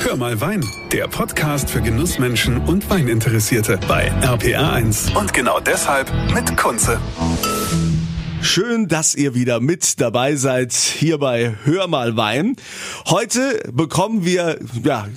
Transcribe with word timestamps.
Hör 0.00 0.16
mal 0.16 0.40
Wein, 0.40 0.64
der 0.92 1.08
Podcast 1.08 1.68
für 1.68 1.82
Genussmenschen 1.82 2.58
und 2.66 2.88
Weininteressierte 2.88 3.80
bei 3.88 4.12
RPR1. 4.22 5.18
Und 5.18 5.34
genau 5.34 5.58
deshalb 5.58 6.08
mit 6.32 6.56
Kunze. 6.56 7.00
Schön, 8.40 8.86
dass 8.86 9.16
ihr 9.16 9.34
wieder 9.34 9.58
mit 9.60 10.00
dabei 10.00 10.36
seid 10.36 10.72
hier 10.72 11.18
bei 11.18 11.56
Hör 11.64 11.88
mal 11.88 12.16
Wein. 12.16 12.54
Heute 13.08 13.60
bekommen 13.72 14.24
wir 14.24 14.60
ja 14.84 15.08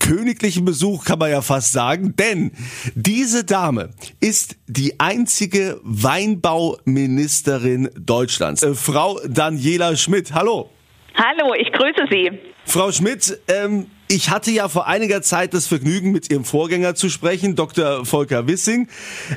königlichen 0.00 0.64
Besuch, 0.64 1.04
kann 1.04 1.18
man 1.18 1.30
ja 1.30 1.42
fast 1.42 1.72
sagen, 1.72 2.16
denn 2.16 2.52
diese 2.94 3.44
Dame 3.44 3.90
ist 4.20 4.56
die 4.66 4.98
einzige 4.98 5.78
Weinbauministerin 5.82 7.90
Deutschlands, 7.94 8.62
äh, 8.62 8.74
Frau 8.74 9.20
Daniela 9.28 9.96
Schmidt. 9.96 10.32
Hallo. 10.32 10.70
Hallo, 11.14 11.52
ich 11.54 11.70
grüße 11.72 12.06
Sie. 12.10 12.30
Frau 12.64 12.90
Schmidt, 12.92 13.38
ähm, 13.48 13.86
ich 14.10 14.28
hatte 14.28 14.50
ja 14.50 14.68
vor 14.68 14.88
einiger 14.88 15.22
Zeit 15.22 15.54
das 15.54 15.68
Vergnügen, 15.68 16.10
mit 16.10 16.30
Ihrem 16.32 16.44
Vorgänger 16.44 16.96
zu 16.96 17.08
sprechen, 17.08 17.54
Dr. 17.54 18.04
Volker 18.04 18.48
Wissing. 18.48 18.88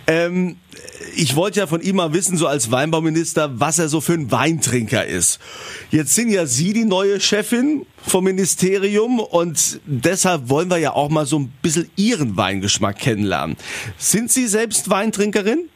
Ähm, 0.07 0.57
ich 1.15 1.35
wollte 1.35 1.59
ja 1.59 1.67
von 1.67 1.79
ihm 1.81 1.97
mal 1.97 2.11
wissen, 2.11 2.37
so 2.37 2.47
als 2.47 2.71
Weinbauminister, 2.71 3.59
was 3.59 3.77
er 3.77 3.87
so 3.87 4.01
für 4.01 4.13
ein 4.13 4.31
Weintrinker 4.31 5.05
ist. 5.05 5.39
Jetzt 5.91 6.15
sind 6.15 6.29
ja 6.29 6.47
Sie 6.47 6.73
die 6.73 6.85
neue 6.85 7.21
Chefin 7.21 7.85
vom 7.97 8.23
Ministerium 8.23 9.19
und 9.19 9.79
deshalb 9.85 10.49
wollen 10.49 10.71
wir 10.71 10.77
ja 10.77 10.93
auch 10.93 11.09
mal 11.09 11.27
so 11.27 11.37
ein 11.37 11.53
bisschen 11.61 11.91
Ihren 11.95 12.35
Weingeschmack 12.35 12.97
kennenlernen. 12.97 13.57
Sind 13.99 14.31
Sie 14.31 14.47
selbst 14.47 14.89
Weintrinkerin? 14.89 15.69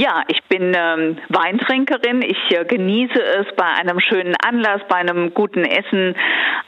Ja, 0.00 0.22
ich 0.28 0.42
bin 0.48 0.72
ähm, 0.74 1.18
Weintrinkerin. 1.28 2.22
Ich 2.22 2.38
äh, 2.56 2.64
genieße 2.64 3.22
es, 3.38 3.54
bei 3.54 3.66
einem 3.66 4.00
schönen 4.00 4.34
Anlass, 4.42 4.80
bei 4.88 4.96
einem 4.96 5.34
guten 5.34 5.62
Essen 5.62 6.16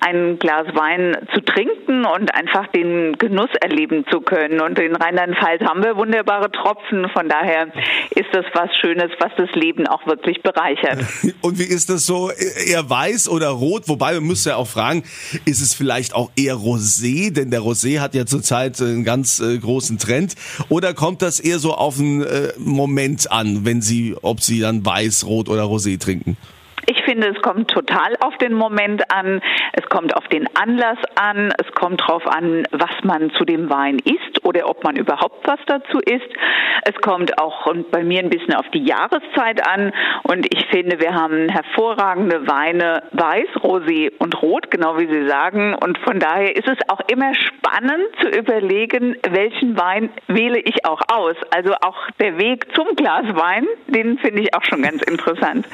ein 0.00 0.38
Glas 0.38 0.66
Wein 0.74 1.16
zu 1.32 1.40
trinken 1.40 2.04
und 2.04 2.34
einfach 2.34 2.66
den 2.68 3.16
Genuss 3.16 3.48
erleben 3.62 4.04
zu 4.10 4.20
können. 4.20 4.60
Und 4.60 4.78
in 4.78 4.94
Rheinland-Pfalz 4.94 5.62
haben 5.62 5.82
wir 5.82 5.96
wunderbare 5.96 6.50
Tropfen. 6.50 7.08
Von 7.14 7.30
daher 7.30 7.68
ist 8.10 8.28
das 8.32 8.44
was 8.52 8.68
Schönes, 8.82 9.10
was 9.18 9.32
das 9.38 9.50
Leben 9.52 9.86
auch 9.86 10.06
wirklich 10.06 10.42
bereichert. 10.42 10.98
Und 11.40 11.58
wie 11.58 11.64
ist 11.64 11.88
das 11.88 12.04
so? 12.04 12.30
Eher 12.30 12.90
weiß 12.90 13.30
oder 13.30 13.48
rot? 13.48 13.88
Wobei, 13.88 14.14
man 14.14 14.24
muss 14.24 14.44
ja 14.44 14.56
auch 14.56 14.68
fragen, 14.68 15.04
ist 15.46 15.62
es 15.62 15.72
vielleicht 15.72 16.14
auch 16.14 16.30
eher 16.36 16.56
Rosé? 16.56 17.32
Denn 17.32 17.50
der 17.50 17.60
Rosé 17.60 18.00
hat 18.00 18.14
ja 18.14 18.26
zurzeit 18.26 18.78
einen 18.82 19.04
ganz 19.04 19.40
äh, 19.40 19.56
großen 19.56 19.98
Trend. 19.98 20.34
Oder 20.68 20.92
kommt 20.92 21.22
das 21.22 21.40
eher 21.40 21.58
so 21.58 21.72
auf 21.74 21.98
einen 21.98 22.22
äh, 22.22 22.52
Moment 22.58 23.21
an, 23.26 23.64
wenn 23.64 23.82
Sie, 23.82 24.14
ob 24.22 24.40
Sie 24.40 24.60
dann 24.60 24.84
weiß, 24.84 25.24
rot 25.24 25.48
oder 25.48 25.64
rosé 25.64 25.98
trinken? 25.98 26.36
Ich 26.86 27.00
finde, 27.04 27.28
es 27.28 27.40
kommt 27.42 27.70
total 27.70 28.16
auf 28.20 28.36
den 28.38 28.54
Moment 28.54 29.12
an, 29.12 29.40
es 29.72 29.84
kommt 29.88 30.16
auf 30.16 30.26
den 30.28 30.48
Anlass 30.56 30.98
an, 31.14 31.52
es 31.58 31.72
kommt 31.74 32.00
darauf 32.00 32.26
an, 32.26 32.64
was 32.72 32.90
man 33.04 33.30
zu 33.32 33.44
dem 33.44 33.70
Wein 33.70 33.98
isst 33.98 34.44
oder 34.44 34.68
ob 34.68 34.82
man 34.82 34.96
überhaupt 34.96 35.46
was 35.46 35.60
dazu 35.66 35.98
isst. 35.98 36.28
Es 36.84 36.94
kommt 37.00 37.38
auch 37.38 37.72
bei 37.92 38.02
mir 38.02 38.20
ein 38.20 38.30
bisschen 38.30 38.54
auf 38.54 38.68
die 38.74 38.84
Jahreszeit 38.84 39.66
an 39.66 39.92
und 40.24 40.52
ich 40.52 40.66
finde, 40.70 40.98
wir 40.98 41.14
haben 41.14 41.48
hervorragende 41.48 42.48
Weine, 42.48 43.04
weiß, 43.12 43.48
rosé 43.62 44.10
und 44.18 44.42
rot, 44.42 44.70
genau 44.70 44.98
wie 44.98 45.06
Sie 45.06 45.28
sagen. 45.28 45.74
Und 45.74 45.98
von 45.98 46.18
daher 46.18 46.56
ist 46.56 46.66
es 46.66 46.78
auch 46.88 47.00
immer 47.08 47.32
spannend 47.34 48.08
zu 48.20 48.28
überlegen, 48.28 49.16
welchen 49.30 49.78
Wein 49.78 50.10
wähle 50.26 50.58
ich 50.58 50.84
auch 50.84 51.00
aus. 51.12 51.36
Also 51.50 51.74
auch 51.74 52.10
der 52.18 52.38
Weg 52.38 52.74
zum 52.74 52.96
Glas 52.96 53.24
Wein, 53.34 53.66
den 53.86 54.18
finde 54.18 54.42
ich 54.42 54.54
auch 54.54 54.64
schon 54.64 54.82
ganz 54.82 55.02
interessant. 55.02 55.66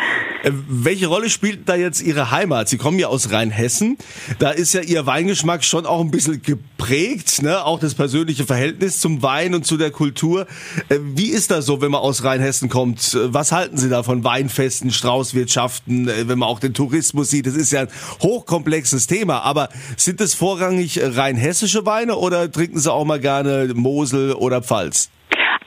Äh, 0.42 0.50
welche 0.98 1.06
Rolle 1.14 1.30
spielt 1.30 1.68
da 1.68 1.76
jetzt 1.76 2.02
Ihre 2.02 2.32
Heimat? 2.32 2.68
Sie 2.68 2.76
kommen 2.76 2.98
ja 2.98 3.06
aus 3.06 3.30
Rheinhessen. 3.30 3.98
Da 4.40 4.50
ist 4.50 4.74
ja 4.74 4.80
Ihr 4.80 5.06
Weingeschmack 5.06 5.62
schon 5.62 5.86
auch 5.86 6.00
ein 6.00 6.10
bisschen 6.10 6.42
geprägt, 6.42 7.40
ne? 7.40 7.64
auch 7.64 7.78
das 7.78 7.94
persönliche 7.94 8.44
Verhältnis 8.44 8.98
zum 8.98 9.22
Wein 9.22 9.54
und 9.54 9.64
zu 9.64 9.76
der 9.76 9.92
Kultur. 9.92 10.48
Äh, 10.88 10.98
wie 11.14 11.28
ist 11.28 11.52
das 11.52 11.66
so, 11.66 11.80
wenn 11.80 11.92
man 11.92 12.00
aus 12.00 12.24
Rheinhessen 12.24 12.68
kommt? 12.68 13.16
Was 13.26 13.52
halten 13.52 13.76
Sie 13.76 13.88
da 13.88 14.02
von 14.02 14.24
Weinfesten, 14.24 14.90
Straußwirtschaften, 14.90 16.08
äh, 16.08 16.26
wenn 16.26 16.40
man 16.40 16.48
auch 16.48 16.58
den 16.58 16.74
Tourismus 16.74 17.30
sieht? 17.30 17.46
Das 17.46 17.54
ist 17.54 17.70
ja 17.70 17.82
ein 17.82 17.88
hochkomplexes 18.20 19.06
Thema. 19.06 19.42
Aber 19.42 19.68
sind 19.96 20.20
es 20.20 20.34
vorrangig 20.34 20.98
rheinhessische 21.00 21.86
Weine 21.86 22.16
oder 22.16 22.50
trinken 22.50 22.80
Sie 22.80 22.92
auch 22.92 23.04
mal 23.04 23.20
gerne 23.20 23.70
Mosel 23.72 24.32
oder 24.32 24.62
Pfalz? 24.62 25.10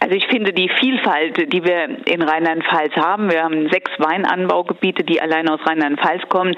Also 0.03 0.15
ich 0.15 0.25
finde 0.25 0.51
die 0.51 0.67
Vielfalt, 0.67 1.53
die 1.53 1.63
wir 1.63 2.07
in 2.07 2.23
Rheinland-Pfalz 2.23 2.95
haben, 2.95 3.31
wir 3.31 3.43
haben 3.43 3.69
sechs 3.69 3.91
Weinanbaugebiete, 3.99 5.03
die 5.03 5.21
allein 5.21 5.47
aus 5.47 5.59
Rheinland-Pfalz 5.63 6.27
kommen, 6.27 6.55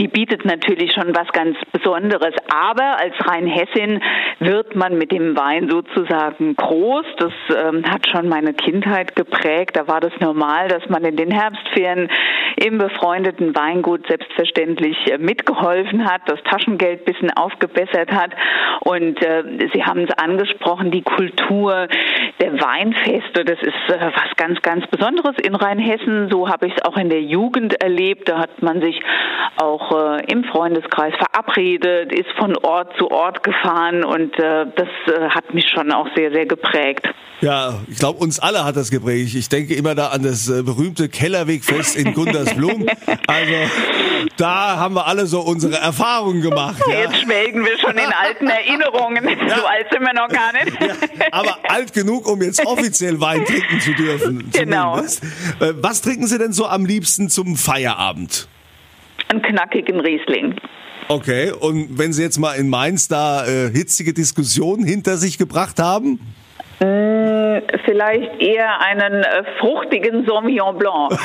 die 0.00 0.08
bietet 0.08 0.46
natürlich 0.46 0.92
schon 0.94 1.14
was 1.14 1.28
ganz 1.32 1.58
Besonderes. 1.72 2.34
Aber 2.50 2.98
als 2.98 3.14
Rheinhessin 3.20 4.02
wird 4.38 4.76
man 4.76 4.96
mit 4.96 5.12
dem 5.12 5.36
Wein 5.36 5.68
sozusagen 5.68 6.56
groß. 6.56 7.04
Das 7.18 7.32
ähm, 7.54 7.84
hat 7.84 8.08
schon 8.08 8.30
meine 8.30 8.54
Kindheit 8.54 9.14
geprägt. 9.14 9.76
Da 9.76 9.86
war 9.88 10.00
das 10.00 10.12
normal, 10.20 10.68
dass 10.68 10.88
man 10.88 11.04
in 11.04 11.16
den 11.16 11.30
Herbstferien 11.30 12.08
im 12.56 12.78
befreundeten 12.78 13.54
Weingut 13.54 14.06
selbstverständlich 14.06 14.96
äh, 15.12 15.18
mitgeholfen 15.18 16.10
hat, 16.10 16.22
das 16.24 16.42
Taschengeld 16.44 17.04
bisschen 17.04 17.30
aufgebessert 17.30 18.10
hat. 18.10 18.30
Und 18.80 19.22
äh, 19.22 19.68
Sie 19.74 19.84
haben 19.84 20.04
es 20.04 20.16
angesprochen, 20.16 20.90
die 20.90 21.02
Kultur 21.02 21.88
der 22.40 22.58
Wein 22.60 22.85
Weinfeste, 22.86 23.44
das 23.44 23.58
ist 23.60 23.94
äh, 23.94 24.00
was 24.00 24.36
ganz, 24.36 24.60
ganz 24.62 24.86
Besonderes 24.88 25.36
in 25.42 25.54
Rheinhessen. 25.54 26.28
So 26.30 26.48
habe 26.48 26.66
ich 26.66 26.74
es 26.76 26.84
auch 26.84 26.96
in 26.96 27.08
der 27.08 27.22
Jugend 27.22 27.80
erlebt. 27.82 28.28
Da 28.28 28.38
hat 28.38 28.62
man 28.62 28.80
sich 28.80 29.00
auch 29.56 29.92
äh, 29.92 30.24
im 30.30 30.44
Freundeskreis 30.44 31.14
verabredet, 31.16 32.12
ist 32.12 32.30
von 32.38 32.56
Ort 32.58 32.96
zu 32.98 33.10
Ort 33.10 33.42
gefahren 33.42 34.04
und 34.04 34.38
äh, 34.38 34.66
das 34.74 34.88
äh, 35.06 35.28
hat 35.30 35.54
mich 35.54 35.68
schon 35.68 35.92
auch 35.92 36.08
sehr, 36.14 36.30
sehr 36.32 36.46
geprägt. 36.46 37.08
Ja, 37.40 37.80
ich 37.88 37.98
glaube, 37.98 38.18
uns 38.20 38.38
alle 38.38 38.64
hat 38.64 38.76
das 38.76 38.90
geprägt. 38.90 39.34
Ich 39.34 39.48
denke 39.48 39.74
immer 39.74 39.94
da 39.94 40.08
an 40.08 40.22
das 40.22 40.48
äh, 40.48 40.62
berühmte 40.62 41.08
Kellerwegfest 41.08 41.96
in 41.96 42.14
Gundersblum. 42.14 42.86
Also 43.28 43.52
da 44.36 44.76
haben 44.76 44.94
wir 44.94 45.06
alle 45.06 45.26
so 45.26 45.40
unsere 45.40 45.76
Erfahrungen 45.76 46.40
gemacht. 46.40 46.82
Ja. 46.88 47.00
Jetzt 47.00 47.22
schwelgen 47.22 47.64
wir 47.64 47.78
schon 47.78 47.92
in 47.92 48.12
alten 48.12 48.48
Erinnerungen. 48.48 49.28
Ja. 49.28 49.56
So 49.56 49.66
alt 49.66 49.86
sind 49.90 50.02
wir 50.02 50.14
noch 50.14 50.28
gar 50.28 50.52
nicht. 50.52 50.80
Ja, 50.80 50.94
aber 51.32 51.58
alt 51.68 51.92
genug, 51.92 52.26
um 52.28 52.42
jetzt 52.42 52.64
offiziell 52.66 53.20
Wein 53.20 53.44
trinken 53.44 53.80
zu 53.80 53.94
dürfen. 53.94 54.50
Genau. 54.56 54.94
Zumindest. 54.94 55.24
Äh, 55.60 55.72
was 55.76 56.00
trinken 56.00 56.26
Sie 56.26 56.38
denn 56.38 56.52
so 56.52 56.66
am 56.66 56.86
liebsten 56.86 57.28
zum 57.28 57.56
Feierabend? 57.56 58.48
Einen 59.28 59.42
knackigen 59.42 60.00
Riesling. 60.00 60.56
Okay, 61.08 61.52
und 61.52 61.98
wenn 61.98 62.12
Sie 62.12 62.22
jetzt 62.22 62.38
mal 62.38 62.54
in 62.54 62.68
Mainz 62.68 63.08
da 63.08 63.46
äh, 63.46 63.70
hitzige 63.70 64.12
Diskussionen 64.12 64.84
hinter 64.84 65.16
sich 65.16 65.38
gebracht 65.38 65.78
haben? 65.78 66.20
Hm, 66.78 67.62
vielleicht 67.84 68.40
eher 68.40 68.80
einen 68.80 69.22
äh, 69.22 69.44
fruchtigen 69.60 70.26
Sauvignon 70.26 70.78
Blanc. 70.78 71.12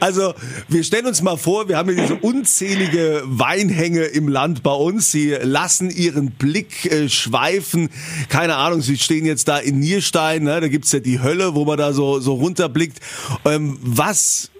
also, 0.00 0.34
wir 0.68 0.84
stellen 0.84 1.06
uns 1.06 1.22
mal 1.22 1.36
vor, 1.36 1.68
wir 1.68 1.76
haben 1.76 1.88
hier 1.90 2.02
diese 2.02 2.16
unzählige 2.16 3.22
Weinhänge 3.24 4.02
im 4.02 4.28
Land 4.28 4.62
bei 4.62 4.72
uns. 4.72 5.10
Sie 5.10 5.30
lassen 5.30 5.90
ihren 5.90 6.32
Blick 6.32 6.86
äh, 6.86 7.08
schweifen. 7.08 7.90
Keine 8.28 8.56
Ahnung, 8.56 8.82
sie 8.82 8.98
stehen 8.98 9.26
jetzt 9.26 9.48
da 9.48 9.58
in 9.58 9.80
Nierstein, 9.80 10.44
ne? 10.44 10.60
da 10.60 10.68
gibt's 10.68 10.92
ja 10.92 11.00
die 11.00 11.20
Hölle, 11.20 11.54
wo 11.54 11.64
man 11.64 11.78
da 11.78 11.92
so, 11.92 12.20
so 12.20 12.34
runterblickt. 12.34 13.00
Ähm, 13.44 13.78
was 13.80 14.50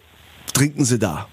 trinken 0.53 0.85
Sie 0.85 0.99
da? 0.99 1.29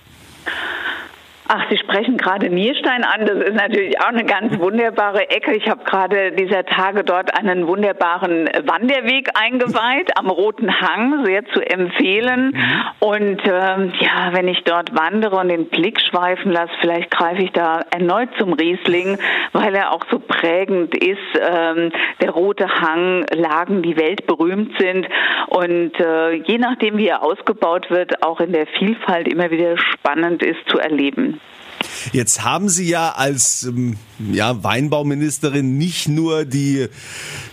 Ach, 1.55 1.69
Sie 1.69 1.77
sprechen 1.77 2.17
gerade 2.17 2.49
Nierstein 2.49 3.03
an. 3.03 3.27
Das 3.27 3.37
ist 3.37 3.53
natürlich 3.53 4.01
auch 4.01 4.07
eine 4.07 4.25
ganz 4.25 4.57
wunderbare 4.57 5.29
Ecke. 5.29 5.55
Ich 5.55 5.69
habe 5.69 5.83
gerade 5.83 6.31
dieser 6.31 6.65
Tage 6.65 7.03
dort 7.03 7.37
einen 7.37 7.67
wunderbaren 7.67 8.49
Wanderweg 8.65 9.29
eingeweiht 9.35 10.17
am 10.17 10.31
Roten 10.31 10.81
Hang, 10.81 11.23
sehr 11.25 11.45
zu 11.45 11.61
empfehlen. 11.61 12.55
Mhm. 12.55 13.07
Und 13.07 13.41
ähm, 13.45 13.93
ja, 13.99 14.31
wenn 14.31 14.47
ich 14.47 14.63
dort 14.63 14.97
wandere 14.97 15.35
und 15.35 15.49
den 15.49 15.67
Blick 15.67 16.01
schweifen 16.01 16.51
lasse, 16.51 16.71
vielleicht 16.81 17.11
greife 17.11 17.43
ich 17.43 17.51
da 17.51 17.81
erneut 17.91 18.29
zum 18.39 18.53
Riesling, 18.53 19.19
weil 19.51 19.75
er 19.75 19.91
auch 19.91 20.05
so 20.09 20.17
prägend 20.17 20.95
ist. 20.95 21.19
Ähm, 21.39 21.91
der 22.19 22.31
Rote 22.31 22.67
Hang, 22.67 23.27
Lagen, 23.31 23.83
die 23.83 23.95
weltberühmt 23.95 24.71
sind 24.79 25.07
und 25.49 25.99
äh, 25.99 26.31
je 26.31 26.57
nachdem, 26.57 26.97
wie 26.97 27.09
er 27.09 27.21
ausgebaut 27.21 27.91
wird, 27.91 28.23
auch 28.23 28.39
in 28.39 28.53
der 28.53 28.65
Vielfalt 28.65 29.27
immer 29.27 29.51
wieder 29.51 29.77
spannend 29.77 30.41
ist 30.41 30.67
zu 30.67 30.79
erleben. 30.79 31.39
Jetzt 32.11 32.43
haben 32.43 32.69
Sie 32.69 32.87
ja 32.87 33.11
als 33.11 33.63
ähm, 33.63 33.97
ja, 34.31 34.63
Weinbauministerin 34.63 35.77
nicht 35.77 36.07
nur 36.07 36.45
die, 36.45 36.87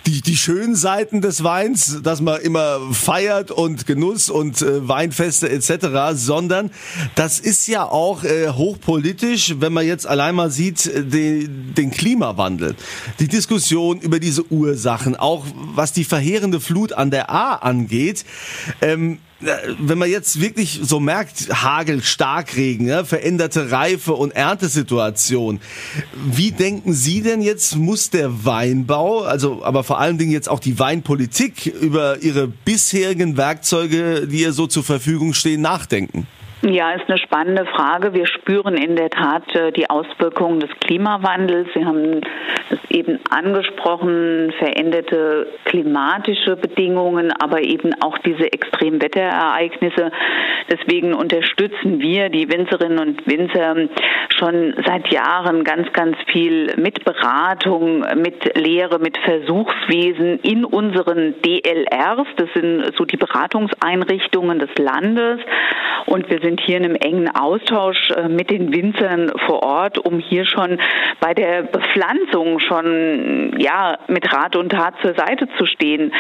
die, 0.06 0.20
die 0.20 0.36
schönen 0.36 0.74
Seiten 0.74 1.20
des 1.20 1.42
Weins, 1.44 2.00
dass 2.02 2.20
man 2.20 2.40
immer 2.40 2.80
feiert 2.92 3.50
und 3.50 3.86
Genuss 3.86 4.30
und 4.30 4.62
äh, 4.62 4.86
Weinfeste 4.88 5.48
etc., 5.48 5.88
sondern 6.14 6.70
das 7.14 7.40
ist 7.40 7.66
ja 7.66 7.84
auch 7.84 8.24
äh, 8.24 8.48
hochpolitisch, 8.48 9.56
wenn 9.58 9.72
man 9.72 9.86
jetzt 9.86 10.06
allein 10.06 10.34
mal 10.34 10.50
sieht, 10.50 10.86
äh, 10.86 11.04
den, 11.04 11.74
den 11.74 11.90
Klimawandel, 11.90 12.74
die 13.18 13.28
Diskussion 13.28 14.00
über 14.00 14.20
diese 14.20 14.50
Ursachen, 14.50 15.16
auch 15.16 15.46
was 15.74 15.92
die 15.92 16.04
verheerende 16.04 16.60
Flut 16.60 16.92
an 16.92 17.10
der 17.10 17.30
A 17.30 17.54
angeht. 17.56 18.24
Ähm, 18.80 19.18
wenn 19.40 19.98
man 19.98 20.10
jetzt 20.10 20.40
wirklich 20.40 20.80
so 20.82 21.00
merkt, 21.00 21.48
Hagel, 21.62 22.02
Starkregen, 22.02 22.86
ja, 22.86 23.04
veränderte 23.04 23.70
Reife 23.70 24.12
und 24.12 24.32
Erntesituation, 24.32 25.60
wie 26.14 26.52
denken 26.52 26.92
Sie 26.92 27.22
denn 27.22 27.40
jetzt, 27.40 27.76
muss 27.76 28.10
der 28.10 28.44
Weinbau, 28.44 29.22
also 29.22 29.64
aber 29.64 29.84
vor 29.84 29.98
allen 29.98 30.18
Dingen 30.18 30.32
jetzt 30.32 30.48
auch 30.48 30.60
die 30.60 30.78
Weinpolitik 30.78 31.66
über 31.66 32.22
ihre 32.22 32.48
bisherigen 32.48 33.36
Werkzeuge, 33.36 34.26
die 34.26 34.42
ihr 34.42 34.52
so 34.52 34.66
zur 34.66 34.84
Verfügung 34.84 35.32
stehen, 35.34 35.62
nachdenken? 35.62 36.26
Ja, 36.62 36.92
ist 36.92 37.08
eine 37.08 37.16
spannende 37.16 37.64
Frage. 37.64 38.12
Wir 38.12 38.26
spüren 38.26 38.76
in 38.76 38.94
der 38.94 39.08
Tat 39.08 39.54
äh, 39.54 39.72
die 39.72 39.88
Auswirkungen 39.88 40.60
des 40.60 40.68
Klimawandels. 40.80 41.68
Sie 41.74 41.86
haben 41.86 42.20
es 42.68 42.78
eben 42.90 43.18
angesprochen, 43.30 44.52
veränderte 44.58 45.46
klimatische 45.64 46.56
Bedingungen, 46.56 47.32
aber 47.40 47.62
eben 47.62 47.94
auch 48.02 48.18
diese 48.18 48.52
Extremwetterereignisse. 48.52 50.12
Deswegen 50.70 51.14
unterstützen 51.14 51.98
wir 51.98 52.28
die 52.28 52.50
Winzerinnen 52.50 52.98
und 52.98 53.26
Winzer 53.26 53.88
schon 54.28 54.74
seit 54.84 55.10
Jahren 55.10 55.64
ganz, 55.64 55.90
ganz 55.94 56.18
viel 56.30 56.74
mit 56.76 57.06
Beratung, 57.06 58.04
mit 58.16 58.56
Lehre, 58.58 58.98
mit 58.98 59.16
Versuchswesen 59.24 60.40
in 60.40 60.66
unseren 60.66 61.34
DLRs. 61.40 62.28
Das 62.36 62.48
sind 62.54 62.92
so 62.98 63.06
die 63.06 63.16
Beratungseinrichtungen 63.16 64.58
des 64.58 64.70
Landes. 64.76 65.40
Und 66.06 66.28
wir 66.30 66.40
sind 66.40 66.49
hier 66.58 66.78
in 66.78 66.84
einem 66.84 66.96
engen 66.96 67.28
Austausch 67.28 68.10
äh, 68.10 68.28
mit 68.28 68.50
den 68.50 68.72
Winzern 68.72 69.30
vor 69.46 69.62
Ort, 69.62 69.98
um 69.98 70.18
hier 70.18 70.46
schon 70.46 70.78
bei 71.20 71.34
der 71.34 71.62
Bepflanzung 71.62 72.58
schon 72.60 73.54
ja 73.58 73.98
mit 74.08 74.32
Rat 74.32 74.56
und 74.56 74.70
Tat 74.70 74.94
zur 75.02 75.14
Seite 75.14 75.48
zu 75.58 75.66
stehen. 75.66 76.12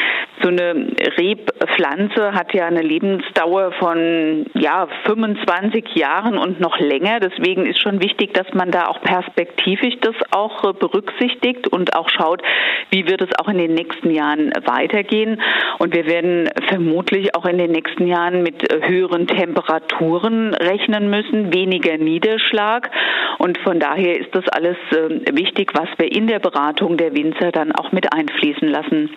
So 0.42 0.48
eine 0.48 0.92
Rebpflanze 1.18 2.32
hat 2.32 2.54
ja 2.54 2.66
eine 2.66 2.82
Lebensdauer 2.82 3.72
von 3.72 4.46
ja 4.54 4.88
25 5.06 5.94
Jahren 5.94 6.38
und 6.38 6.60
noch 6.60 6.78
länger. 6.78 7.20
Deswegen 7.20 7.66
ist 7.66 7.80
schon 7.80 8.02
wichtig, 8.02 8.34
dass 8.34 8.52
man 8.54 8.70
da 8.70 8.86
auch 8.86 9.00
perspektivisch 9.02 9.96
das 10.00 10.14
auch 10.30 10.64
äh, 10.64 10.72
berücksichtigt 10.72 11.68
und 11.68 11.94
auch 11.96 12.08
schaut, 12.10 12.42
wie 12.90 13.06
wird 13.08 13.22
es 13.22 13.30
auch 13.38 13.48
in 13.48 13.58
den 13.58 13.74
nächsten 13.74 14.10
Jahren 14.10 14.52
weitergehen. 14.64 15.40
Und 15.78 15.94
wir 15.94 16.06
werden 16.06 16.48
vermutlich 16.68 17.34
auch 17.34 17.46
in 17.46 17.58
den 17.58 17.72
nächsten 17.72 18.06
Jahren 18.06 18.42
mit 18.42 18.70
äh, 18.70 18.86
höheren 18.86 19.26
Temperaturen 19.26 20.19
rechnen 20.22 21.10
müssen, 21.10 21.52
weniger 21.52 21.96
Niederschlag. 21.98 22.90
Und 23.38 23.58
von 23.58 23.80
daher 23.80 24.18
ist 24.18 24.34
das 24.34 24.44
alles 24.48 24.76
äh, 24.90 25.34
wichtig, 25.34 25.72
was 25.74 25.88
wir 25.98 26.12
in 26.12 26.26
der 26.26 26.38
Beratung 26.38 26.96
der 26.96 27.14
Winzer 27.14 27.52
dann 27.52 27.72
auch 27.72 27.92
mit 27.92 28.12
einfließen 28.12 28.68
lassen. 28.68 29.10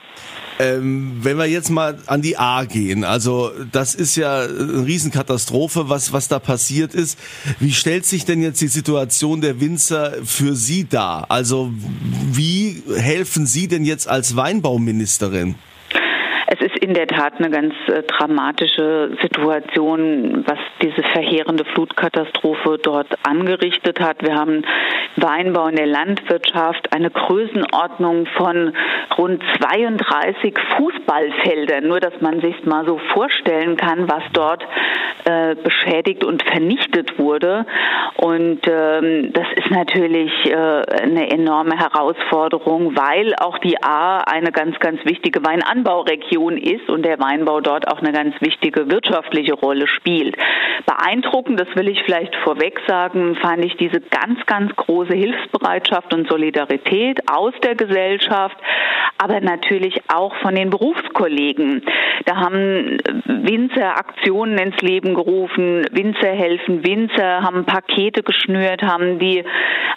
Ähm, 0.59 1.17
wenn 1.21 1.37
wir 1.37 1.45
jetzt 1.45 1.69
mal 1.69 1.97
an 2.05 2.21
die 2.21 2.37
A 2.37 2.63
gehen, 2.65 3.03
also 3.03 3.51
das 3.71 3.95
ist 3.95 4.15
ja 4.15 4.41
eine 4.43 4.85
Riesenkatastrophe, 4.85 5.89
was, 5.89 6.13
was 6.13 6.27
da 6.27 6.39
passiert 6.39 6.93
ist. 6.93 7.19
Wie 7.59 7.71
stellt 7.71 8.05
sich 8.05 8.25
denn 8.25 8.41
jetzt 8.41 8.61
die 8.61 8.67
Situation 8.67 9.41
der 9.41 9.59
Winzer 9.59 10.13
für 10.23 10.53
Sie 10.53 10.87
dar? 10.87 11.25
Also 11.29 11.71
wie 12.31 12.83
helfen 12.95 13.45
Sie 13.45 13.67
denn 13.67 13.83
jetzt 13.83 14.07
als 14.07 14.35
Weinbauministerin? 14.35 15.55
Es 16.47 16.61
ist 16.61 16.72
in 16.83 16.93
der 16.93 17.07
Tat 17.07 17.33
eine 17.37 17.49
ganz 17.49 17.73
äh, 17.87 18.03
dramatische 18.03 19.15
Situation, 19.21 20.43
was 20.45 20.59
diese 20.81 21.01
verheerende 21.13 21.63
Flutkatastrophe 21.65 22.77
dort 22.81 23.07
angerichtet 23.23 23.99
hat. 23.99 24.21
Wir 24.21 24.35
haben 24.35 24.63
Weinbau 25.15 25.67
in 25.67 25.77
der 25.77 25.87
Landwirtschaft 25.87 26.93
eine 26.93 27.09
Größenordnung 27.09 28.25
von 28.37 28.73
rund 29.17 29.41
32 29.61 30.55
Fußballfeldern. 30.77 31.87
Nur, 31.87 31.99
dass 31.99 32.19
man 32.19 32.41
sich 32.41 32.65
mal 32.65 32.85
so 32.85 32.99
vorstellen 33.13 33.77
kann, 33.77 34.09
was 34.09 34.23
dort 34.33 34.63
äh, 35.25 35.55
beschädigt 35.55 36.23
und 36.23 36.43
vernichtet 36.43 37.17
wurde. 37.17 37.65
Und 38.17 38.59
ähm, 38.67 39.31
das 39.33 39.47
ist 39.55 39.71
natürlich 39.71 40.31
äh, 40.45 40.55
eine 40.55 41.31
enorme 41.31 41.77
Herausforderung, 41.77 42.97
weil 42.97 43.33
auch 43.39 43.57
die 43.59 43.81
A 43.81 44.19
eine 44.19 44.51
ganz, 44.51 44.77
ganz 44.79 45.03
wichtige 45.05 45.43
Weinanbauregion 45.45 46.43
Region 46.43 46.57
ist 46.73 46.89
und 46.89 47.03
der 47.03 47.19
Weinbau 47.19 47.61
dort 47.61 47.87
auch 47.87 47.99
eine 47.99 48.11
ganz 48.11 48.35
wichtige 48.41 48.89
wirtschaftliche 48.89 49.53
Rolle 49.53 49.87
spielt. 49.87 50.35
Beeindruckend, 50.85 51.59
das 51.59 51.67
will 51.75 51.87
ich 51.87 52.01
vielleicht 52.03 52.35
vorweg 52.37 52.79
sagen, 52.87 53.35
fand 53.35 53.63
ich 53.63 53.75
diese 53.77 54.01
ganz, 54.01 54.45
ganz 54.45 54.75
große 54.75 55.13
Hilfsbereitschaft 55.13 56.13
und 56.13 56.27
Solidarität 56.29 57.21
aus 57.31 57.53
der 57.63 57.75
Gesellschaft, 57.75 58.57
aber 59.23 59.39
natürlich 59.39 60.01
auch 60.13 60.35
von 60.41 60.55
den 60.55 60.69
Berufskollegen. 60.69 61.81
Da 62.25 62.35
haben 62.35 62.97
Winzer 63.25 63.97
Aktionen 63.97 64.57
ins 64.57 64.81
Leben 64.81 65.13
gerufen, 65.13 65.85
Winzer 65.91 66.33
helfen 66.33 66.85
Winzer, 66.85 67.41
haben 67.41 67.63
Pakete 67.65 68.21
geschnürt, 68.21 68.83
haben 68.83 69.19
die 69.19 69.45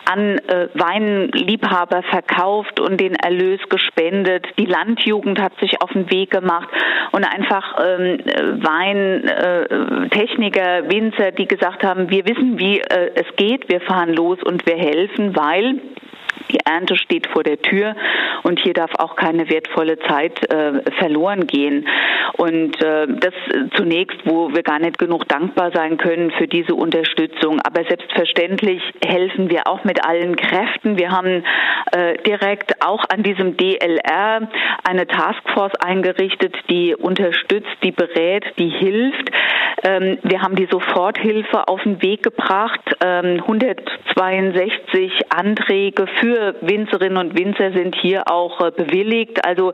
an 0.09 0.39
äh, 0.39 0.69
Weinliebhaber 0.75 2.05
verkauft 2.05 2.79
und 2.79 3.01
den 3.01 3.17
Erlös 3.17 3.59
gespendet. 3.69 4.47
Die 4.59 4.67
Landjugend 4.67 5.41
hat 5.41 5.59
sich 5.59 5.83
auf 5.83 5.91
den 5.91 6.09
Weg 6.11 6.31
gemacht 6.31 6.69
und 7.11 7.25
einfach 7.25 7.75
ähm, 7.85 8.21
Weintechniker, 8.63 10.79
äh, 10.79 10.89
Winzer, 10.89 11.33
die 11.33 11.49
gesagt 11.49 11.83
haben, 11.83 12.11
wir 12.11 12.25
wissen, 12.27 12.61
wie 12.61 12.79
äh, 12.79 13.11
es 13.15 13.27
geht, 13.37 13.69
wir 13.69 13.81
fahren 13.81 14.15
los 14.15 14.39
und 14.45 14.65
wir 14.67 14.77
helfen, 14.77 15.35
weil 15.35 15.81
die 16.51 16.61
Ernte 16.65 16.97
steht 16.97 17.27
vor 17.29 17.43
der 17.43 17.61
Tür 17.61 17.95
und 18.43 18.61
hier 18.61 18.75
darf 18.75 18.91
auch 18.99 19.17
keine 19.17 19.49
wertvolle 19.49 19.99
Zeit 20.01 20.51
äh, 20.51 20.83
verloren 20.99 21.47
gehen. 21.47 21.89
Und 22.37 22.81
äh, 22.83 23.07
das 23.09 23.35
zunächst, 23.75 24.19
wo 24.25 24.53
wir 24.55 24.63
gar 24.63 24.79
nicht 24.79 24.99
genug 24.99 25.27
dankbar 25.29 25.71
sein 25.73 25.97
können 25.97 26.31
für 26.33 26.47
diese 26.47 26.75
Unterstützung. 26.75 27.61
Aber 27.61 27.85
selbstverständlich 27.85 28.83
helfen 29.05 29.51
wir 29.51 29.67
auch 29.67 29.85
mit 29.85 30.05
allen 30.05 30.37
Kräften. 30.37 30.99
Wir 30.99 31.11
haben 31.11 31.45
äh, 31.93 32.17
direkt 32.27 32.85
auch 32.85 33.05
an 33.09 33.23
diesem 33.23 33.57
DLR 33.57 34.49
eine 34.85 35.07
Taskforce 35.07 35.75
eingerichtet, 35.77 36.55
die 36.69 36.95
unterstützt, 36.95 37.77
die 37.83 37.93
berät, 37.93 38.45
die 38.59 38.69
hilft. 38.69 39.31
Ähm, 39.83 40.19
wir 40.23 40.43
haben 40.43 40.57
die 40.57 40.69
Soforthilfe 40.71 41.69
auf 41.69 41.83
den 41.83 42.03
Weg 42.03 42.23
gebracht. 42.23 42.81
Ähm, 43.03 43.41
162 43.41 45.33
Anträge 45.33 46.07
für 46.21 46.27
für 46.27 46.55
Winzerinnen 46.61 47.19
und 47.19 47.39
Winzer 47.39 47.73
sind 47.73 47.95
hier 47.95 48.26
auch 48.27 48.61
äh, 48.61 48.71
bewilligt. 48.71 49.45
Also 49.45 49.73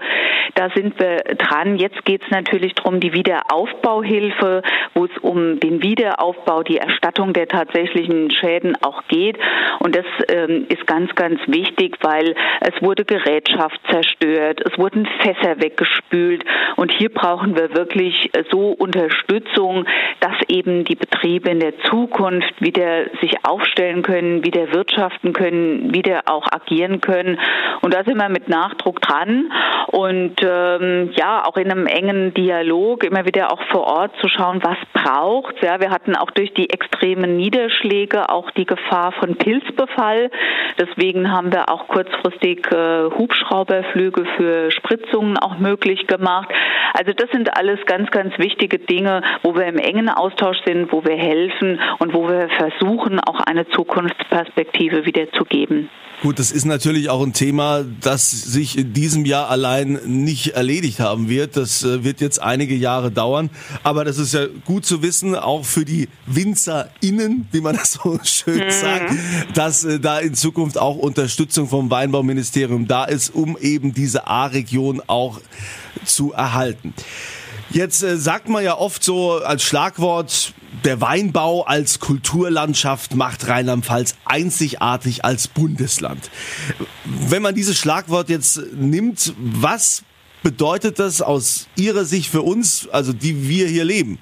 da 0.54 0.68
sind 0.74 0.98
wir 0.98 1.16
dran. 1.36 1.76
Jetzt 1.76 2.04
geht 2.04 2.22
es 2.22 2.30
natürlich 2.30 2.74
darum, 2.74 3.00
die 3.00 3.12
Wiederaufbauhilfe, 3.12 4.62
wo 4.94 5.04
es 5.04 5.18
um 5.20 5.60
den 5.60 5.82
Wiederaufbau, 5.82 6.62
die 6.62 6.78
Erstattung 6.78 7.32
der 7.32 7.48
tatsächlichen 7.48 8.30
Schäden 8.30 8.76
auch 8.82 9.02
geht. 9.08 9.38
Und 9.80 9.96
das 9.96 10.06
ähm, 10.28 10.66
ist 10.68 10.86
ganz, 10.86 11.14
ganz 11.14 11.40
wichtig, 11.46 11.96
weil 12.02 12.34
es 12.60 12.82
wurde 12.82 13.04
Gerätschaft 13.04 13.80
zerstört, 13.90 14.60
es 14.64 14.76
wurden 14.78 15.06
Fässer 15.20 15.60
weggespült. 15.60 16.44
Und 16.76 16.92
hier 16.92 17.12
brauchen 17.12 17.56
wir 17.56 17.74
wirklich 17.74 18.30
so 18.50 18.70
Unterstützung, 18.70 19.86
dass 20.20 20.34
eben 20.48 20.84
die 20.84 20.94
Betriebe 20.94 21.50
in 21.50 21.60
der 21.60 21.78
Zukunft 21.90 22.60
wieder 22.60 23.06
sich 23.20 23.44
aufstellen 23.44 24.02
können, 24.02 24.44
wieder 24.44 24.72
wirtschaften 24.72 25.32
können, 25.32 25.94
wieder 25.94 26.22
auch 26.26 26.46
agieren 26.50 27.00
können. 27.00 27.38
Und 27.80 27.94
da 27.94 28.04
sind 28.04 28.16
wir 28.18 28.28
mit 28.28 28.41
Nachdruck 28.48 29.00
dran 29.00 29.50
und 29.88 30.36
ähm, 30.42 31.10
ja, 31.14 31.44
auch 31.44 31.56
in 31.56 31.70
einem 31.70 31.86
engen 31.86 32.34
Dialog 32.34 33.04
immer 33.04 33.26
wieder 33.26 33.52
auch 33.52 33.62
vor 33.70 33.84
Ort 33.84 34.12
zu 34.20 34.28
schauen, 34.28 34.60
was 34.62 34.78
braucht. 34.92 35.62
Ja, 35.62 35.80
wir 35.80 35.90
hatten 35.90 36.16
auch 36.16 36.30
durch 36.30 36.52
die 36.54 36.70
extremen 36.70 37.36
Niederschläge 37.36 38.30
auch 38.30 38.50
die 38.52 38.66
Gefahr 38.66 39.12
von 39.12 39.36
Pilzbefall. 39.36 40.30
Deswegen 40.78 41.30
haben 41.30 41.52
wir 41.52 41.68
auch 41.68 41.88
kurzfristig 41.88 42.66
äh, 42.72 43.10
Hubschrauberflüge 43.10 44.24
für 44.36 44.70
Spritzungen 44.70 45.36
auch 45.38 45.58
möglich 45.58 46.06
gemacht. 46.06 46.48
Also 46.94 47.12
das 47.12 47.30
sind 47.30 47.56
alles 47.56 47.78
ganz, 47.86 48.10
ganz 48.10 48.38
wichtige 48.38 48.78
Dinge, 48.78 49.22
wo 49.42 49.54
wir 49.54 49.66
im 49.66 49.78
engen 49.78 50.08
Austausch 50.08 50.58
sind, 50.64 50.92
wo 50.92 51.04
wir 51.04 51.16
helfen 51.16 51.80
und 51.98 52.14
wo 52.14 52.28
wir 52.28 52.48
versuchen, 52.48 53.20
auch 53.20 53.40
eine 53.40 53.68
Zukunftsperspektive 53.68 55.06
wiederzugeben. 55.06 55.88
Gut, 56.22 56.38
das 56.38 56.52
ist 56.52 56.66
natürlich 56.66 57.10
auch 57.10 57.22
ein 57.22 57.32
Thema, 57.32 57.84
das 58.00 58.31
sich 58.32 58.76
in 58.76 58.92
diesem 58.92 59.24
Jahr 59.24 59.48
allein 59.48 60.00
nicht 60.06 60.48
erledigt 60.48 61.00
haben 61.00 61.28
wird. 61.28 61.56
Das 61.56 61.84
äh, 61.84 62.02
wird 62.04 62.20
jetzt 62.20 62.42
einige 62.42 62.74
Jahre 62.74 63.10
dauern. 63.10 63.50
Aber 63.82 64.04
das 64.04 64.18
ist 64.18 64.34
ja 64.34 64.46
gut 64.64 64.84
zu 64.84 65.02
wissen, 65.02 65.36
auch 65.36 65.64
für 65.64 65.84
die 65.84 66.08
WinzerInnen, 66.26 67.46
wie 67.52 67.60
man 67.60 67.76
das 67.76 67.92
so 67.92 68.18
schön 68.24 68.64
mhm. 68.66 68.70
sagt, 68.70 69.14
dass 69.54 69.84
äh, 69.84 70.00
da 70.00 70.18
in 70.18 70.34
Zukunft 70.34 70.78
auch 70.78 70.96
Unterstützung 70.96 71.68
vom 71.68 71.90
Weinbauministerium 71.90 72.88
da 72.88 73.04
ist, 73.04 73.34
um 73.34 73.56
eben 73.58 73.94
diese 73.94 74.26
A-Region 74.26 75.02
auch 75.06 75.40
zu 76.04 76.32
erhalten. 76.32 76.94
Jetzt 77.70 78.02
äh, 78.02 78.16
sagt 78.18 78.48
man 78.48 78.64
ja 78.64 78.76
oft 78.76 79.02
so 79.04 79.34
als 79.34 79.62
Schlagwort, 79.62 80.52
der 80.84 81.00
Weinbau 81.00 81.62
als 81.62 82.00
Kulturlandschaft 82.00 83.14
macht 83.14 83.48
Rheinland-Pfalz 83.48 84.16
einzigartig 84.24 85.24
als 85.24 85.48
Bundesland. 85.48 86.30
Wenn 87.04 87.42
man 87.42 87.54
dieses 87.54 87.78
Schlagwort 87.78 88.28
jetzt 88.28 88.60
nimmt, 88.74 89.34
was 89.38 90.04
bedeutet 90.42 90.98
das 90.98 91.22
aus 91.22 91.68
Ihrer 91.76 92.04
Sicht 92.04 92.30
für 92.30 92.42
uns, 92.42 92.88
also 92.88 93.12
die 93.12 93.48
wir 93.48 93.66
hier 93.66 93.84
leben? 93.84 94.18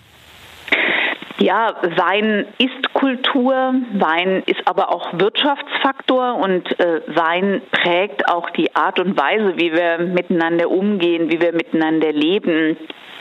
Ja, 1.38 1.74
Wein 1.96 2.46
ist 2.58 2.92
Kultur, 2.92 3.74
Wein 3.94 4.42
ist 4.44 4.60
aber 4.66 4.92
auch 4.92 5.18
Wirtschaftsfaktor 5.18 6.34
und 6.34 6.78
äh, 6.78 7.00
Wein 7.06 7.62
prägt 7.70 8.28
auch 8.28 8.50
die 8.50 8.76
Art 8.76 9.00
und 9.00 9.18
Weise, 9.18 9.56
wie 9.56 9.72
wir 9.72 10.06
miteinander 10.06 10.70
umgehen, 10.70 11.30
wie 11.30 11.40
wir 11.40 11.52
miteinander 11.52 12.12
leben. 12.12 12.76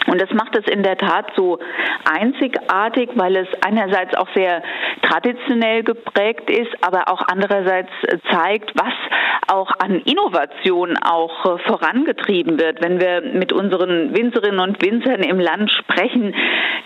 Und 0.07 0.21
das 0.21 0.31
macht 0.31 0.55
es 0.55 0.65
in 0.71 0.83
der 0.83 0.97
Tat 0.97 1.31
so 1.35 1.59
einzigartig, 2.09 3.09
weil 3.15 3.35
es 3.35 3.47
einerseits 3.65 4.15
auch 4.15 4.27
sehr 4.33 4.63
traditionell 5.01 5.83
geprägt 5.83 6.49
ist, 6.49 6.71
aber 6.81 7.09
auch 7.09 7.21
andererseits 7.27 7.91
zeigt, 8.31 8.71
was 8.75 8.93
auch 9.47 9.71
an 9.79 10.01
Innovation 10.05 10.97
auch 10.97 11.45
äh, 11.45 11.57
vorangetrieben 11.67 12.59
wird. 12.59 12.81
Wenn 12.83 12.99
wir 12.99 13.21
mit 13.21 13.51
unseren 13.51 14.15
Winzerinnen 14.15 14.59
und 14.59 14.81
Winzern 14.83 15.23
im 15.23 15.39
Land 15.39 15.71
sprechen, 15.71 16.35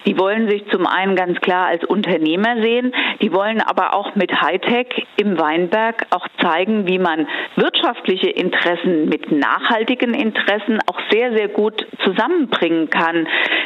die 0.06 0.18
wollen 0.18 0.50
sich 0.50 0.66
zum 0.72 0.86
einen 0.86 1.16
ganz 1.16 1.40
klar 1.42 1.68
als 1.68 1.84
Unternehmer 1.84 2.62
sehen, 2.62 2.94
die 3.22 3.34
wollen 3.34 3.62
aber 3.62 3.94
auch 3.94 4.16
mit 4.16 4.42
Hightech 4.42 5.06
im 5.18 5.40
Weinberg 5.40 6.06
auch 6.12 6.28
zeigen, 6.42 6.88
wie 6.88 7.00
man 7.00 7.28
wirtschaftliche 7.56 8.30
Interessen 8.30 9.10
mit 9.10 9.32
nachhaltigen 9.32 10.14
Interessen 10.14 10.80
auch 10.88 11.00
sehr, 11.12 11.34
sehr 11.34 11.50
gut 11.50 11.86
zusammenbringen 12.04 12.90
kann. 12.90 13.03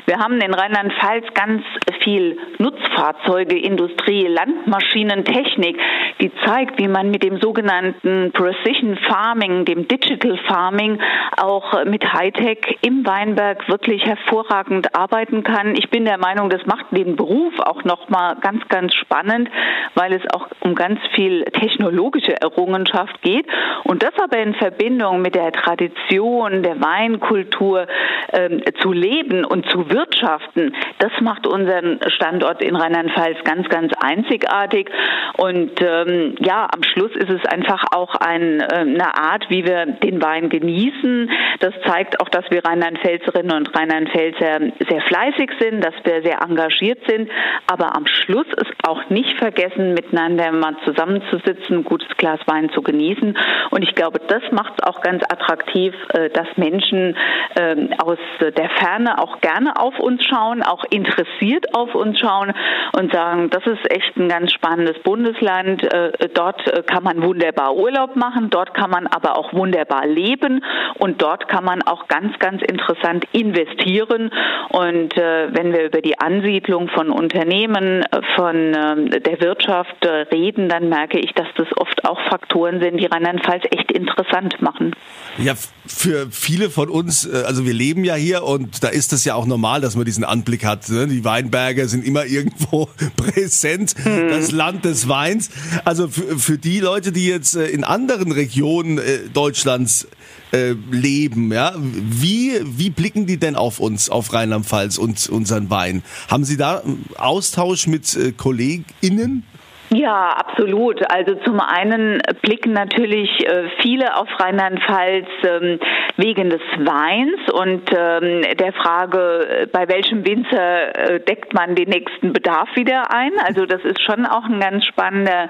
Wir 0.06 0.18
haben 0.20 0.40
in 0.40 0.54
Rheinland-Pfalz 0.54 1.26
ganz 1.34 1.64
viel 2.02 2.38
Nutzfahrzeuge, 2.60 3.58
Industrie, 3.58 4.26
Landmaschinen, 4.26 5.26
Technik, 5.26 5.78
die 6.22 6.32
zeigt, 6.46 6.80
wie 6.80 6.88
man 6.88 7.12
mit 7.12 7.24
dem 7.24 7.40
sogenannten 7.40 8.32
Precision 8.32 8.98
Farming, 8.98 9.66
dem 9.66 9.88
Digital 9.88 10.38
Farming, 10.48 11.00
auch 11.36 11.84
mit 11.86 12.14
Hightech 12.14 12.80
im 12.82 13.06
Weinberg 13.06 13.68
wirklich 13.68 14.06
hervorragend 14.06 14.96
arbeiten 14.96 15.44
kann. 15.44 15.76
Ich 15.76 15.90
bin 15.90 16.06
der 16.06 16.18
Meinung, 16.18 16.50
das 16.50 16.66
macht 16.66 16.86
den 16.92 17.16
Beruf 17.16 17.60
auch 17.60 17.84
nochmal 17.84 18.38
ganz, 18.42 18.68
ganz 18.70 18.94
spannend, 18.96 19.50
weil 19.94 20.14
es 20.14 20.24
auch 20.34 20.48
um 20.62 20.74
ganz 20.74 21.00
viel 21.16 21.44
technologische 21.46 22.40
Errungenschaft 22.42 23.22
geht. 23.22 23.46
Und 23.84 24.04
das 24.04 24.14
aber 24.24 24.38
in 24.38 24.56
Verbindung 24.56 25.22
mit 25.22 25.36
der 25.36 25.52
Tradition 25.52 26.64
der 26.64 26.82
Weinkultur 26.82 27.88
ähm, 28.32 28.62
zu 28.82 28.94
leben 28.94 29.27
und 29.46 29.70
zu 29.70 29.90
wirtschaften, 29.90 30.74
das 31.00 31.12
macht 31.22 31.48
unseren 31.48 32.00
Standort 32.08 32.62
in 32.62 32.76
Rheinland-Pfalz 32.76 33.38
ganz, 33.44 33.68
ganz 33.70 33.94
einzigartig. 34.00 34.90
Und 35.38 35.72
ähm, 35.82 36.36
ja, 36.40 36.68
am 36.74 36.84
Schluss 36.84 37.12
ist 37.16 37.30
es 37.30 37.46
einfach 37.46 37.84
auch 37.92 38.16
ein, 38.16 38.60
äh, 38.60 38.80
eine 38.80 39.18
Art, 39.18 39.50
wie 39.50 39.66
wir 39.66 39.86
den 39.86 40.22
Wein 40.22 40.50
genießen. 40.50 41.30
Das 41.60 41.74
zeigt 41.86 42.20
auch, 42.22 42.30
dass 42.30 42.46
wir 42.50 42.64
Rheinland-Pfälzerinnen 42.64 43.56
und 43.56 43.76
Rheinland-Pfälzer 43.76 44.60
sehr 44.90 45.02
fleißig 45.02 45.52
sind, 45.60 45.84
dass 45.84 45.94
wir 46.04 46.22
sehr 46.22 46.42
engagiert 46.42 47.00
sind. 47.08 47.30
Aber 47.68 47.96
am 47.96 48.06
Schluss 48.08 48.48
ist 48.48 48.72
auch 48.88 49.10
nicht 49.10 49.38
vergessen, 49.38 49.94
miteinander 49.94 50.52
mal 50.52 50.76
zusammenzusitzen, 50.86 51.78
ein 51.78 51.84
gutes 51.84 52.10
Glas 52.18 52.40
Wein 52.46 52.70
zu 52.72 52.82
genießen. 52.82 53.38
Und 53.72 53.84
ich 53.84 53.96
glaube, 53.96 54.20
das 54.28 54.44
macht 54.52 54.74
es 54.78 54.88
auch 54.88 55.02
ganz 55.02 55.24
attraktiv, 55.24 55.94
äh, 56.14 56.30
dass 56.30 56.48
Menschen 56.56 57.16
ähm, 57.60 57.94
aus 57.98 58.18
der 58.40 58.70
Ferne 58.70 59.17
auch 59.18 59.42
gerne 59.42 59.80
auf 59.80 60.00
uns 60.00 60.24
schauen, 60.24 60.64
auch 60.64 60.84
interessiert 60.90 61.74
auf 61.76 61.96
uns 61.96 62.20
schauen 62.20 62.54
und 62.94 63.12
sagen, 63.14 63.50
das 63.50 63.66
ist 63.66 63.92
echt 63.92 64.16
ein 64.18 64.30
ganz 64.30 64.52
spannendes 64.54 64.98
Bundesland. 65.04 65.84
Äh, 65.84 66.30
dort 66.34 66.66
äh, 66.68 66.84
kann 66.84 67.04
man 67.04 67.22
wunderbar 67.22 67.76
Urlaub 67.76 68.16
machen, 68.16 68.50
dort 68.50 68.74
kann 68.74 68.90
man 68.90 69.08
aber 69.08 69.38
auch 69.38 69.54
wunderbar 69.54 70.06
leben 70.06 70.64
und 71.00 71.22
dort 71.22 71.48
kann 71.48 71.64
man 71.64 71.82
auch 71.82 72.08
ganz, 72.08 72.38
ganz 72.40 72.62
interessant 72.62 73.26
investieren. 73.32 74.32
Und 74.70 75.16
wenn 75.16 75.74
wir 75.74 75.86
über 75.86 76.02
die 76.02 76.20
Ansiedlung 76.20 76.90
von 76.90 77.10
Unternehmen, 77.10 78.04
von 78.36 78.56
ähm, 78.56 79.10
der 79.10 79.42
Wirtschaft 79.42 80.06
reden, 80.32 80.70
dann 80.70 80.90
merke 80.90 81.20
ich, 81.20 81.34
dass 81.34 81.48
das 81.56 81.68
oft 81.78 82.06
auch 82.06 82.20
Faktoren 82.30 82.80
sind, 82.80 82.98
die 82.98 83.06
Rheinland-Pfalz 83.06 83.64
echt 83.72 83.92
interessant 83.92 84.62
machen. 84.62 84.96
Ja, 85.38 85.54
für 85.86 86.28
viele 86.32 86.70
von 86.70 86.90
uns, 86.90 87.30
also 87.30 87.66
wir 87.66 87.74
leben 87.74 88.04
ja 88.04 88.16
hier 88.16 88.44
und 88.44 88.84
da 88.84 88.90
ist 88.90 89.07
es 89.14 89.26
ja 89.26 89.36
auch 89.36 89.46
normal, 89.46 89.82
dass 89.82 89.96
man 89.96 90.06
diesen 90.06 90.24
Anblick 90.24 90.66
hat. 90.66 90.90
Ne? 90.90 91.08
Die 91.08 91.24
Weinberge 91.24 91.88
sind 91.88 92.06
immer 92.06 92.26
irgendwo 92.26 92.90
präsent, 93.16 93.96
mhm. 94.04 94.30
das 94.30 94.52
Land 94.52 94.86
des 94.86 95.08
Weins. 95.08 95.50
Also 95.86 96.08
für, 96.08 96.38
für 96.40 96.58
die 96.58 96.80
Leute, 96.80 97.12
die 97.12 97.28
jetzt 97.28 97.56
äh, 97.56 97.68
in 97.68 97.84
anderen 97.84 98.32
Regionen 98.32 98.98
äh, 98.98 99.20
Deutschlands 99.34 100.08
äh, 100.52 100.74
leben, 100.92 101.52
ja, 101.52 101.74
wie, 101.78 102.54
wie 102.64 102.90
blicken 102.90 103.26
die 103.26 103.38
denn 103.38 103.56
auf 103.56 103.80
uns, 103.80 104.10
auf 104.10 104.34
Rheinland-Pfalz 104.34 104.98
und 104.98 105.28
unseren 105.30 105.70
Wein? 105.70 106.04
Haben 106.30 106.46
Sie 106.46 106.58
da 106.58 106.84
Austausch 107.18 107.88
mit 107.88 108.18
KollegInnen? 108.38 109.44
Ja, 109.90 110.32
absolut. 110.32 111.02
Also 111.10 111.36
zum 111.46 111.62
einen 111.62 112.22
blicken 112.42 112.74
natürlich 112.74 113.30
äh, 113.48 113.70
viele 113.82 114.18
auf 114.18 114.28
Rheinland-Pfalz 114.38 115.28
ähm, 115.44 115.80
wegen 116.18 116.50
des 116.50 116.62
Weins 116.80 117.52
und 117.54 117.90
ähm, 117.98 118.42
der 118.58 118.74
Frage, 118.74 119.48
äh, 119.48 119.66
bei 119.68 119.88
welchem 119.88 120.26
Winzer 120.26 121.14
äh, 121.14 121.20
deckt 121.22 121.54
man 121.54 121.76
den 121.76 121.88
nächsten 121.90 122.34
Bedarf 122.34 122.68
wieder 122.76 123.14
ein. 123.14 123.32
Also 123.46 123.66
das 123.66 123.84
ist 123.86 124.02
schon 124.02 124.26
auch 124.26 124.44
ein 124.44 124.60
ganz 124.60 124.84
spannender 124.86 125.50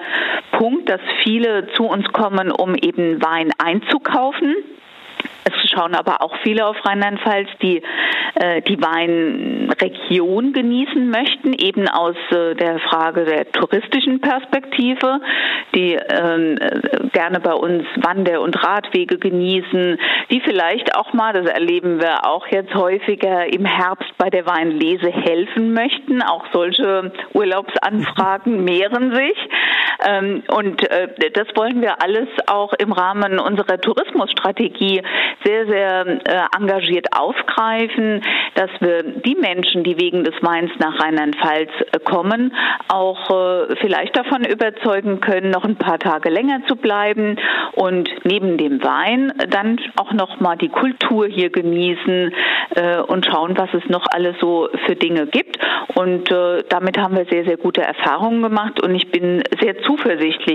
Punkt, 0.51 0.87
dass 0.87 1.01
viele 1.23 1.67
zu 1.73 1.85
uns 1.85 2.07
kommen, 2.13 2.51
um 2.51 2.75
eben 2.75 3.19
Wein 3.23 3.51
einzukaufen. 3.57 4.55
Es 5.43 5.69
schauen 5.69 5.95
aber 5.95 6.21
auch 6.21 6.35
viele 6.43 6.65
auf 6.65 6.75
Rheinland-Pfalz, 6.85 7.49
die 7.61 7.81
äh, 8.35 8.61
die 8.61 8.81
Weinregion 8.81 10.53
genießen 10.53 11.09
möchten, 11.09 11.53
eben 11.53 11.87
aus 11.87 12.15
äh, 12.31 12.55
der 12.55 12.79
Frage 12.79 13.25
der 13.25 13.51
touristischen 13.51 14.19
Perspektive, 14.19 15.21
die 15.73 15.93
ähm, 15.93 16.57
äh, 16.59 17.07
gerne 17.13 17.39
bei 17.39 17.53
uns 17.53 17.85
Wander- 17.95 18.41
und 18.41 18.61
Radwege 18.63 19.17
genießen, 19.17 19.97
die 20.29 20.41
vielleicht 20.41 20.95
auch 20.95 21.13
mal, 21.13 21.33
das 21.33 21.47
erleben 21.47 21.99
wir 21.99 22.25
auch 22.25 22.45
jetzt 22.47 22.73
häufiger 22.75 23.51
im 23.51 23.65
Herbst 23.65 24.11
bei 24.17 24.29
der 24.29 24.45
Weinlese 24.45 25.09
helfen 25.11 25.73
möchten. 25.73 26.21
Auch 26.21 26.45
solche 26.53 27.11
Urlaubsanfragen 27.33 28.63
mehren 28.65 29.15
sich. 29.15 29.37
Ähm, 30.07 30.43
und 30.47 30.89
äh, 30.89 31.09
das 31.33 31.47
wollen 31.55 31.81
wir 31.81 32.01
alles 32.01 32.29
auch 32.47 32.73
im 32.73 32.93
Rahmen 32.93 33.39
unserer 33.39 33.79
Tourismusstrategie 33.79 35.01
sehr, 35.43 35.67
sehr 35.67 36.07
äh, 36.07 36.57
engagiert 36.57 37.07
aufgreifen, 37.11 38.21
dass 38.55 38.69
wir 38.79 39.03
die 39.03 39.35
Menschen, 39.35 39.83
die 39.83 39.99
wegen 39.99 40.23
des 40.23 40.35
Weins 40.41 40.71
nach 40.79 40.99
Rheinland-Pfalz 40.99 41.69
äh, 41.91 41.99
kommen, 41.99 42.53
auch 42.87 43.17
vielleicht 43.81 44.15
davon 44.15 44.45
überzeugen 44.45 45.19
können, 45.19 45.49
noch 45.49 45.65
ein 45.65 45.75
paar 45.75 45.99
Tage 45.99 46.29
länger 46.29 46.61
zu 46.67 46.75
bleiben 46.75 47.37
und 47.73 48.09
neben 48.23 48.57
dem 48.57 48.83
Wein 48.83 49.33
dann 49.49 49.79
auch 49.97 50.13
noch 50.13 50.39
mal 50.39 50.55
die 50.55 50.69
Kultur 50.69 51.27
hier 51.27 51.49
genießen 51.49 52.33
und 53.07 53.25
schauen, 53.25 53.57
was 53.57 53.69
es 53.73 53.83
noch 53.89 54.05
alles 54.11 54.35
so 54.39 54.69
für 54.85 54.95
Dinge 54.95 55.27
gibt. 55.27 55.57
Und 55.95 56.29
damit 56.69 56.97
haben 56.97 57.17
wir 57.17 57.25
sehr, 57.25 57.43
sehr 57.45 57.57
gute 57.57 57.81
Erfahrungen 57.81 58.41
gemacht 58.41 58.81
und 58.81 58.95
ich 58.95 59.11
bin 59.11 59.43
sehr 59.61 59.81
zuversichtlich, 59.81 59.96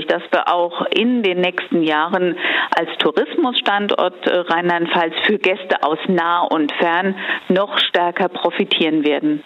dass 0.07 0.23
wir 0.31 0.49
auch 0.49 0.87
in 0.87 1.23
den 1.23 1.41
nächsten 1.41 1.83
Jahren 1.83 2.37
als 2.77 2.89
Tourismusstandort 2.99 4.27
äh, 4.27 4.39
Rheinland-Pfalz 4.39 5.15
für 5.27 5.39
Gäste 5.39 5.83
aus 5.83 5.99
nah 6.09 6.43
und 6.43 6.73
fern 6.73 7.17
noch 7.49 7.79
stärker 7.79 8.29
profitieren 8.29 9.05
werden. 9.05 9.43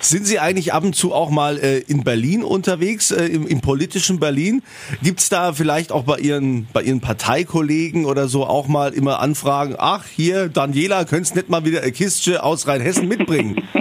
Sind 0.00 0.26
Sie 0.26 0.38
eigentlich 0.38 0.72
ab 0.72 0.84
und 0.84 0.94
zu 0.94 1.12
auch 1.12 1.30
mal 1.30 1.58
äh, 1.58 1.78
in 1.80 2.04
Berlin 2.04 2.44
unterwegs, 2.44 3.10
äh, 3.10 3.26
im, 3.26 3.48
im, 3.48 3.60
politischen 3.60 4.20
Berlin? 4.20 4.62
Gibt 5.02 5.20
es 5.20 5.28
da 5.28 5.52
vielleicht 5.52 5.90
auch 5.90 6.04
bei 6.04 6.18
Ihren, 6.18 6.68
bei 6.72 6.82
Ihren 6.82 7.00
Parteikollegen 7.00 8.04
oder 8.04 8.28
so 8.28 8.46
auch 8.46 8.68
mal 8.68 8.92
immer 8.92 9.18
Anfragen, 9.20 9.74
ach 9.76 10.04
hier, 10.06 10.48
Daniela, 10.48 11.04
könntest 11.04 11.34
nicht 11.34 11.48
mal 11.48 11.64
wieder 11.64 11.82
eine 11.82 11.90
Kiste 11.90 12.44
aus 12.44 12.68
Rheinhessen 12.68 13.08
mitbringen? 13.08 13.62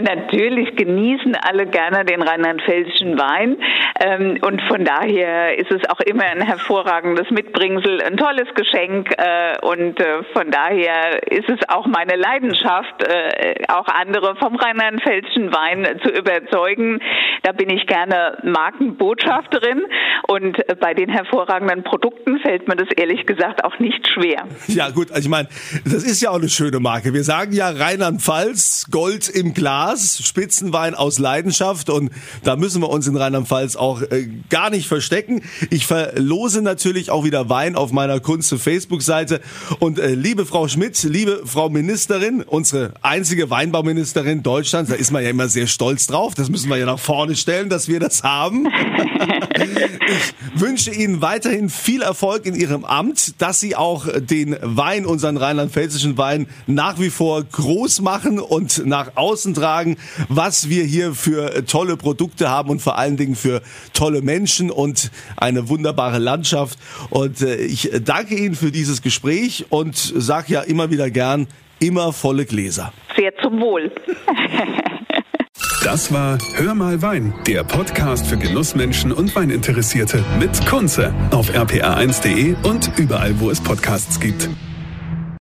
Natürlich 0.14 0.76
genießen 0.76 1.36
alle 1.36 1.66
gerne 1.66 2.04
den 2.04 2.22
rheinland-pfälzischen 2.22 3.18
Wein. 3.18 3.56
Ähm, 4.00 4.38
und 4.42 4.62
von 4.62 4.84
daher 4.84 5.58
ist 5.58 5.70
es 5.70 5.88
auch 5.88 6.00
immer 6.00 6.24
ein 6.24 6.40
hervorragendes 6.40 7.30
Mitbringsel, 7.30 8.00
ein 8.02 8.16
tolles 8.16 8.48
Geschenk. 8.54 9.10
Äh, 9.16 9.58
und 9.60 10.00
äh, 10.00 10.22
von 10.32 10.50
daher 10.50 11.22
ist 11.30 11.48
es 11.48 11.58
auch 11.68 11.86
meine 11.86 12.16
Leidenschaft, 12.16 13.02
äh, 13.02 13.64
auch 13.68 13.86
andere 13.88 14.36
vom 14.36 14.56
rheinland-pfälzischen 14.56 15.52
Wein 15.52 15.86
zu 16.02 16.10
überzeugen. 16.10 17.00
Da 17.42 17.52
bin 17.52 17.70
ich 17.70 17.86
gerne 17.86 18.38
Markenbotschafterin. 18.42 19.82
Und 20.26 20.58
bei 20.80 20.94
den 20.94 21.08
hervorragenden 21.08 21.82
Produkten 21.82 22.38
fällt 22.38 22.68
mir 22.68 22.76
das 22.76 22.88
ehrlich 22.96 23.26
gesagt 23.26 23.64
auch 23.64 23.78
nicht 23.78 24.06
schwer. 24.08 24.46
Ja 24.80 24.88
gut, 24.90 25.10
also 25.10 25.22
ich 25.22 25.28
meine, 25.28 25.48
das 25.84 26.04
ist 26.04 26.22
ja 26.22 26.30
auch 26.30 26.38
eine 26.38 26.48
schöne 26.48 26.78
Marke. 26.78 27.12
Wir 27.12 27.24
sagen 27.24 27.52
ja 27.52 27.70
Rheinland-Pfalz, 27.70 28.86
Gold 28.90 29.28
im 29.28 29.52
Glas. 29.52 29.89
Glas, 29.90 30.24
Spitzenwein 30.24 30.94
aus 30.94 31.18
Leidenschaft 31.18 31.90
und 31.90 32.10
da 32.44 32.54
müssen 32.54 32.80
wir 32.80 32.90
uns 32.90 33.08
in 33.08 33.16
Rheinland-Pfalz 33.16 33.74
auch 33.74 34.02
äh, 34.02 34.28
gar 34.48 34.70
nicht 34.70 34.86
verstecken. 34.86 35.42
Ich 35.70 35.86
verlose 35.86 36.62
natürlich 36.62 37.10
auch 37.10 37.24
wieder 37.24 37.48
Wein 37.48 37.74
auf 37.74 37.90
meiner 37.90 38.20
Kunst 38.20 38.54
Facebook-Seite 38.54 39.40
und 39.80 39.98
äh, 39.98 40.14
liebe 40.14 40.46
Frau 40.46 40.68
Schmidt, 40.68 41.02
liebe 41.02 41.42
Frau 41.44 41.68
Ministerin, 41.68 42.42
unsere 42.42 42.92
einzige 43.02 43.50
Weinbauministerin 43.50 44.44
Deutschlands, 44.44 44.90
da 44.90 44.96
ist 44.96 45.10
man 45.10 45.24
ja 45.24 45.30
immer 45.30 45.48
sehr 45.48 45.66
stolz 45.66 46.06
drauf, 46.06 46.34
das 46.34 46.50
müssen 46.50 46.70
wir 46.70 46.76
ja 46.76 46.86
nach 46.86 47.00
vorne 47.00 47.34
stellen, 47.34 47.68
dass 47.68 47.88
wir 47.88 47.98
das 47.98 48.22
haben. 48.22 48.68
ich 49.56 50.60
wünsche 50.60 50.92
Ihnen 50.92 51.20
weiterhin 51.20 51.68
viel 51.68 52.02
Erfolg 52.02 52.46
in 52.46 52.54
Ihrem 52.54 52.84
Amt, 52.84 53.40
dass 53.40 53.58
Sie 53.58 53.74
auch 53.74 54.06
den 54.18 54.56
Wein, 54.62 55.04
unseren 55.04 55.36
rheinland-pfälzischen 55.36 56.16
Wein, 56.16 56.46
nach 56.68 57.00
wie 57.00 57.10
vor 57.10 57.42
groß 57.42 58.02
machen 58.02 58.38
und 58.38 58.86
nach 58.86 59.16
außen 59.16 59.54
tragen, 59.54 59.79
was 60.28 60.68
wir 60.68 60.84
hier 60.84 61.14
für 61.14 61.64
tolle 61.66 61.96
Produkte 61.96 62.48
haben 62.48 62.70
und 62.70 62.80
vor 62.80 62.98
allen 62.98 63.16
Dingen 63.16 63.36
für 63.36 63.62
tolle 63.92 64.22
Menschen 64.22 64.70
und 64.70 65.10
eine 65.36 65.68
wunderbare 65.68 66.18
Landschaft. 66.18 66.78
Und 67.10 67.42
äh, 67.42 67.56
ich 67.56 67.90
danke 68.04 68.34
Ihnen 68.34 68.54
für 68.54 68.70
dieses 68.70 69.02
Gespräch 69.02 69.66
und 69.70 69.96
sage 69.96 70.52
ja 70.54 70.60
immer 70.62 70.90
wieder 70.90 71.10
gern, 71.10 71.46
immer 71.78 72.12
volle 72.12 72.44
Gläser. 72.44 72.92
Sehr 73.16 73.32
zum 73.42 73.60
Wohl. 73.60 73.90
Das 75.82 76.12
war 76.12 76.36
Hör 76.56 76.74
mal 76.74 77.00
Wein, 77.00 77.32
der 77.46 77.64
Podcast 77.64 78.26
für 78.26 78.36
Genussmenschen 78.36 79.12
und 79.12 79.34
Weininteressierte 79.34 80.22
mit 80.38 80.66
Kunze 80.66 81.14
auf 81.30 81.50
rpa1.de 81.50 82.54
und 82.68 82.90
überall, 82.98 83.40
wo 83.40 83.50
es 83.50 83.62
Podcasts 83.62 84.20
gibt. 84.20 84.50